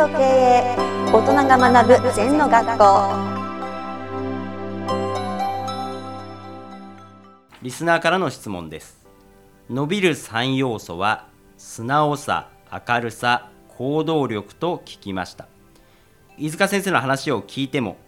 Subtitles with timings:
[0.00, 0.76] と経営
[1.12, 2.84] 大人が学ぶ禅の学校。
[7.60, 9.04] リスナーからの質問です。
[9.68, 11.26] 伸びる3要素は
[11.58, 12.48] 素直さ
[12.88, 15.48] 明るさ行動力と聞きました。
[16.38, 17.98] 飯塚先生の話を聞いても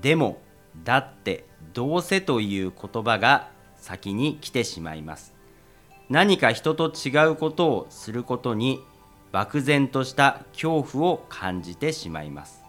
[0.00, 0.38] でも
[0.84, 5.34] だってどうせという言葉が先に来てしまいます。
[6.08, 8.84] 何か人と違うことをすることに
[9.34, 12.62] 漠然とした恐怖を感じてしまいます。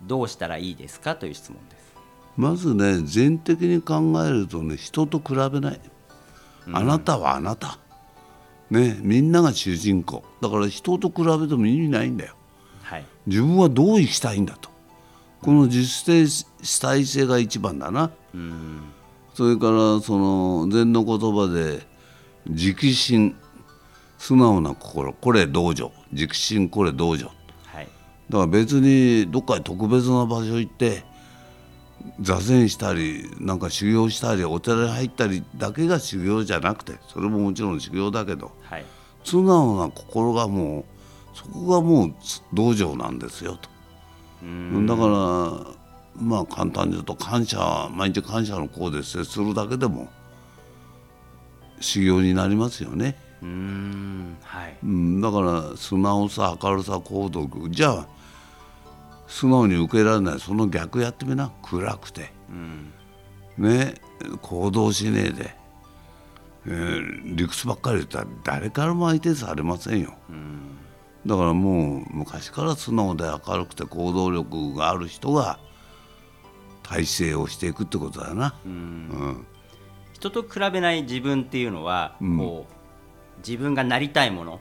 [0.00, 1.94] どうしたらいいですかという質問です。
[2.34, 5.80] まずね全的に考えるとね人と比べない、
[6.72, 7.78] あなたはあなた。
[8.70, 10.24] ねみんなが主人公。
[10.40, 12.36] だから人と比べても意味ないんだよ。
[12.84, 13.04] はい。
[13.26, 14.70] 自分はどう生きたいんだと。
[15.42, 18.10] この実践主体性が一番だな。
[18.34, 18.80] うん。
[19.34, 21.86] それからその禅の言葉で
[22.46, 23.36] 直心
[24.16, 25.12] 素直な心。
[25.12, 27.30] これ道場直心これ道場。
[27.66, 27.88] はい。
[28.28, 31.04] だから別にどっかに特別な場所行って
[32.20, 38.84] 座禅したりなんか修行したりお寺に入ったりだけが修行じゃなくてそれももちろん修行だけどはい。
[39.24, 40.84] 素直な心がもう
[41.36, 42.14] そこがもう
[42.52, 43.68] 道場なんですよと。
[44.42, 44.86] うん。
[44.86, 45.08] だから
[46.20, 50.08] まあ簡単に言うと感謝毎日感謝のこうで接するだけでも
[51.80, 53.16] 修行になりますよね。
[53.42, 54.76] うーんはい。
[54.82, 58.06] うん、だから素直さ明るさ行動力じゃあ
[59.26, 61.52] 素直に受けられないその逆やってみな。
[61.62, 62.32] 暗くて。
[62.48, 62.92] うん。
[63.58, 63.94] ね
[64.42, 65.54] 行動しねえで、
[66.66, 70.14] えー理屈ばっかり言ったら誰からも相手されませんよ。
[70.30, 70.78] うん。
[71.26, 75.58] だからもう昔から素直で明るくて行動力がある人が
[76.82, 78.72] 体制をしていくってことだな、うん。
[78.72, 79.46] うん、
[80.14, 82.38] 人と比べない自分っていうのは、うん。
[82.38, 82.72] こう
[83.46, 84.60] 自分がなりたいもの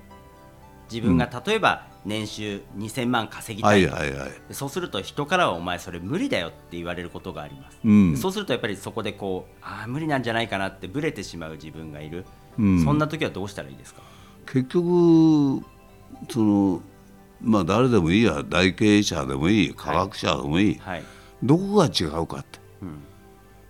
[0.92, 4.32] 自分が例えば年収2000万稼ぎた、はいいはいはい。
[4.52, 8.16] そうすると人からはお前それ無理だよって言われることがあります、うん。
[8.16, 12.26] そうするとやっぱりそこでこうああ無理なんじゃないかなってブレてしまう自分がいる、
[12.58, 12.84] うん。
[12.84, 14.02] そんな時はどうしたらいいですか？
[14.46, 15.66] 結局
[16.30, 16.82] その
[17.42, 18.44] まあ誰でもいいや。
[18.48, 19.74] 大経営者でもいい。
[19.74, 21.04] 科学者でもいい、はい、
[21.44, 22.60] どこが違うかって。
[22.82, 23.04] うん。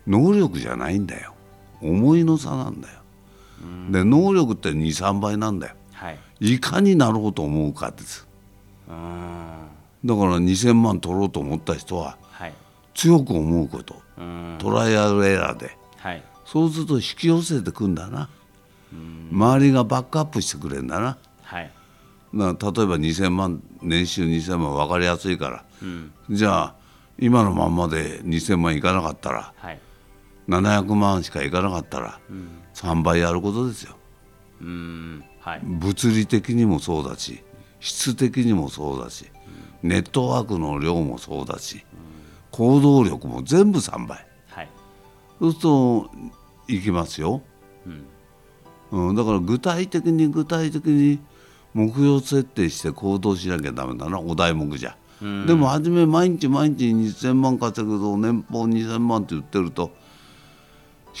[0.06, 1.34] 能力じゃないんだよ。
[1.82, 3.00] 思いの差なんだよ、
[3.90, 5.74] で能力って23倍なんだよ。
[5.92, 6.18] はい。
[6.40, 8.26] いかになろうと思うかです。
[8.88, 8.94] だか
[10.04, 12.54] ら2000万取ろうと思った人ははい。
[12.94, 13.96] 強く思うこと。
[14.58, 15.76] トライアルエラーで。
[15.96, 16.22] はい。
[16.44, 18.28] そうすると引き寄せてくんだな。
[19.30, 21.18] 周りがバックアップしてくれんだな。
[21.42, 21.70] はい。
[22.32, 25.64] な例えば2000万年収2000万分かりやすいから。
[25.82, 26.12] うん。
[26.30, 26.74] じゃあ
[27.18, 29.80] 今のまんまで2000万いかなかったらはい
[30.48, 32.18] 700万しかいかなかったら
[32.74, 33.96] 3倍やることですよ。
[34.60, 35.24] うーん。
[35.40, 35.60] はい。
[35.62, 37.42] 物理的にもそうだし
[37.80, 39.26] 質的にもそうだし
[39.82, 41.84] ネットワークの量もそうだし
[42.50, 44.26] 行動力も全部3倍。
[44.48, 44.68] はい。
[45.38, 46.10] そうすると
[46.66, 47.42] いきますよ、
[48.92, 49.08] うん。
[49.10, 51.20] うん、だから具体的に具体的に
[51.74, 54.18] 目標設定して行動しなきゃダメだな。
[54.18, 55.46] お題目じゃ、うん。
[55.46, 59.92] でも初め毎日毎日2000万稼ぐと年俸2000万って言ってると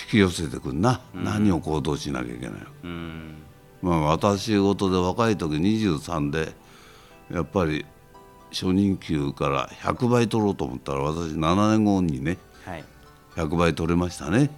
[0.00, 2.58] 引き寄せてくんな、何を行動しなきゃいけないの。
[2.84, 3.34] うん。
[3.82, 6.52] まあ、私事で若い時23で
[7.32, 7.86] やっぱり
[8.50, 12.84] 初任給から100倍取ろうと思ったら私7年後にねはい。
[13.36, 14.50] 100倍取れましたね、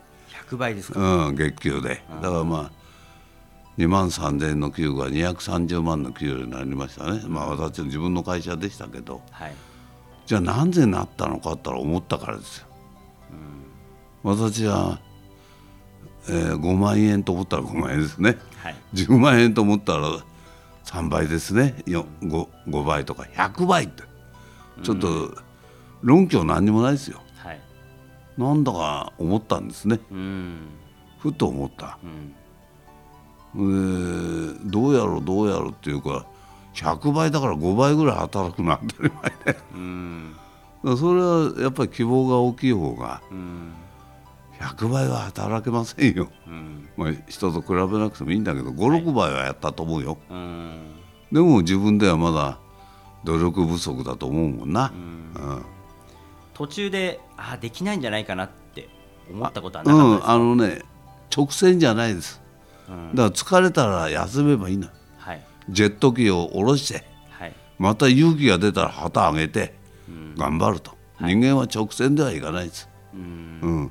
[0.49, 2.03] 100倍ですか、うん、月給で。
[2.23, 2.81] だからまあ
[3.77, 7.23] 2万3000円の給が230万の給になりましたね。
[7.27, 9.21] まあ私の自分の会社でしたけど。
[9.31, 9.55] はい。
[10.27, 12.67] じゃあなぜなったのかって言ったら思ったからですよ、
[14.23, 15.01] 私は、
[16.29, 18.37] えー5万円と思ったら5万円ですね。
[18.63, 18.77] はい。
[18.95, 20.09] 10万円と思ったら
[20.85, 21.83] 3倍ですね。
[21.87, 22.05] 5,
[22.69, 23.23] 5倍とか。
[23.35, 24.03] 100倍って。
[24.83, 25.35] ちょっと
[26.03, 27.21] 論拠何にもないですよ。
[27.37, 27.61] はい。
[28.39, 30.01] なんだか思ったんですね。
[30.11, 30.59] うん。
[31.19, 31.99] ふと思った。
[32.03, 32.35] うん。
[33.55, 36.25] でどうやろうどうやろうっていうか
[36.75, 39.13] 100倍だから5倍ぐらい働くのは当たり
[39.45, 40.35] 前でうん。
[40.97, 43.73] それはやっぱり希望が大きい方がうん
[44.61, 46.89] 100倍は働けませんよ、うん。
[46.97, 50.97] まあ、人と比べなくてもいいんだけど56倍はやったと思うよ、うん。
[51.33, 52.59] でも自分ではまだ
[53.25, 55.65] 努力不足だと思うもんな、うん。
[56.53, 58.89] 途中であできないんじゃないかなって
[59.31, 60.83] 思ったことはうなかったですん、あのね
[61.35, 62.43] 直線じゃないです。
[62.89, 63.15] うん。
[63.15, 65.43] だから疲れたら休めばいいのはい。
[65.71, 67.55] ジェット機を下ろしてはい。
[67.79, 69.75] また勇気が出たら旗上げて
[70.07, 70.35] うん。
[70.35, 71.35] 頑張ると、はい。
[71.35, 73.61] 人間は直線ではいかないです、うん。
[73.63, 73.91] うん、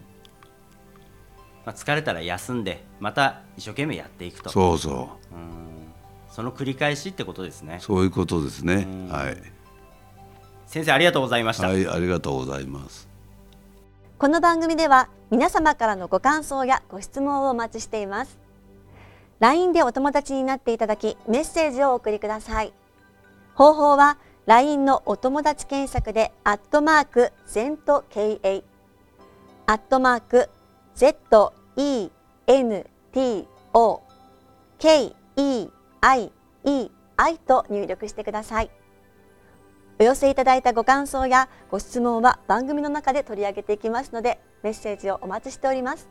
[1.70, 4.50] まあ、疲れたら休んでまた一生懸命やっていくと。
[4.50, 5.36] そうそう。
[5.36, 5.94] ん。
[6.32, 7.78] その繰り返しってことですね。
[7.80, 9.08] うそういうことですね、うん。
[9.08, 9.38] はい。
[10.66, 13.08] 先生ありがとうございました、はいありがとうございます。
[14.18, 18.40] この番組では皆様からのご感想やご質問をお待ちしています。
[19.40, 22.74] LINE でお友達になっていただきメッセージをお送りください。
[23.54, 24.18] 方法は
[24.48, 28.64] LINE のお友達検索でアットマーク ZENTKA
[29.68, 30.50] アットマーク
[31.80, 32.12] E
[32.46, 34.02] N T O
[34.80, 35.72] KEIEI
[37.48, 38.70] と入力してください。
[39.98, 46.10] お寄せいただいたご感想やご質問は番組の中で取り上げていきますのでメッセージをお待ちしております。